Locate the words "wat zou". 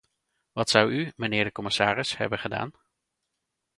0.51-0.91